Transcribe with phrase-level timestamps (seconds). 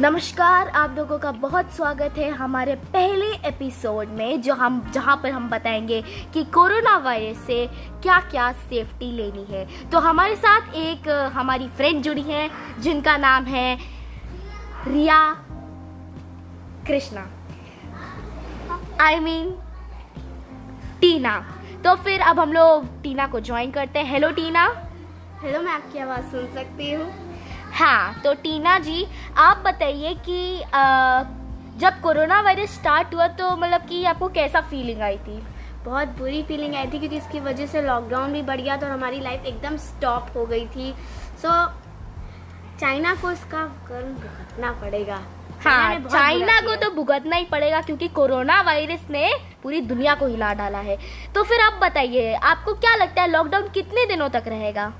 [0.00, 5.30] नमस्कार, आप लोगों का बहुत स्वागत है हमारे पहले एपिसोड में, जो हम, जहाँ पर
[5.30, 6.02] हम बताएँगे
[6.34, 7.66] कि कोरोना वायरस से
[8.02, 13.44] क्या क्या सेफ्टी लेनी है। तो हमारे साथ एक, हमारी फ्रेंड जुड़ी है, जिनका नाम
[13.44, 13.78] है
[14.86, 15.34] Riya
[16.86, 17.26] Krishna.
[19.00, 19.58] I mean
[21.00, 21.54] Tina.
[21.84, 24.90] तो फिर अब हम लोग टीना को ज्वाइन करते हैं। हेलो टीना।
[25.42, 27.30] हेलो मैं आपकी आवाज़ सुन सकती हूँ।
[27.72, 29.06] हाँ तो टीना जी
[29.38, 30.58] आप बताइए कि
[31.80, 35.42] जब कोरोना वायरस स्टार्ट हुआ तो मतलब कि आपको कैसा फीलिंग आई थी?
[35.84, 38.92] बहुत बुरी फीलिंग आई थी क्योंकि इसकी वजह से लॉकडाउन भी बढ़ गया था और
[38.92, 40.92] हमारी लाइफ एकदम स्टॉप हो गई थी।
[41.42, 41.66] सो
[42.80, 45.20] चाइना को इसका कर्म भुगतना पड़ेगा।
[45.64, 49.32] हाँ चाइना को तो भुगतना ही पड़ेगा क्योंकि कोरोना वायरस ने
[49.62, 50.96] पूरी दुनिया को हिला डाला है।
[51.34, 54.92] तो फिर आप बताइए आपको क्या लगता है लॉकडाउन कितने दिनों तक रहेगा?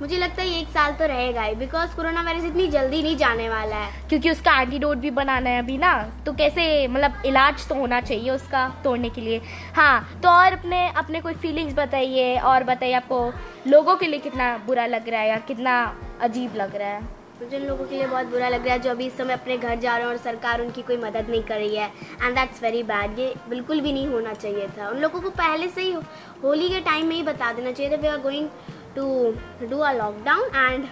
[0.00, 3.48] मुझे लगता है एक साल तो रहेगा ही बिकॉज़ कोरोना वायरस इतनी जल्दी नहीं जाने
[3.48, 5.92] वाला है। क्योंकि उसका एंटीडोट भी बनाना है अभी ना
[6.26, 9.40] तो कैसे मतलब इलाज तो होना चाहिए उसका तोड़ने के लिए।
[9.74, 13.24] हाँ तो और अपने अपने कोई फीलिंग्स बताइए और बताइए आपको
[13.66, 15.80] लोगों के लिए कितना बुरा लग रहा है या कितना
[16.20, 17.20] अजीब लग रहा है?
[17.42, 19.56] मुझे उन लोगों के लिए बहुत बुरा लग रहा है जो अभी इस समय अपने
[19.58, 21.86] घर जा रहे हैं और सरकार उनकी कोई मदद नहीं कर रही है।
[22.22, 25.68] एंड दैट्स वेरी बैड ये बिल्कुल भी नहीं होना चाहिए था। उन लोगों को पहले
[25.68, 25.92] से ही
[26.42, 28.48] होली के टाइम में ही बता देना चाहिए था we are going
[28.96, 30.86] to do a lockdown and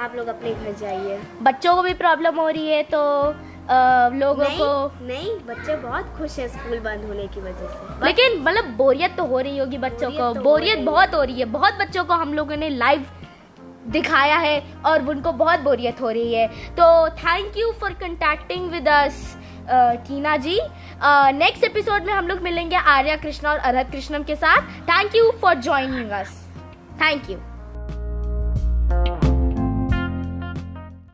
[0.00, 3.02] आप लोग अपने घर जाइए। बच्चों को भी प्रॉब्लम हो रही है तो
[3.66, 8.04] अ, लोगों नहीं को नहीं बच्चे बहुत खुश है स्कूल बंद होने की वजह से।
[8.06, 11.38] लेकिन मतलब बोरियत तो हो रही होगी बच्चों बोरियत को तो बोरियत बहुत हो रही
[11.40, 13.06] है। बहुत बच्चों को हम लोगों ने लाइव
[13.88, 18.88] दिखाया है और उनको बहुत बोरियत हो रही है। तो thank you for contacting with
[18.88, 19.36] us
[20.08, 20.58] Tina ji.
[21.34, 25.30] Next episode में हम लोग मिलेंगे आर्या कृष्णा और अरहत कृष्णम के साथ। Thank you
[25.42, 26.45] for joining us
[27.00, 27.38] thank you